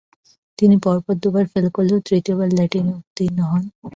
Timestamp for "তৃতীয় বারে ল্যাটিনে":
2.07-2.91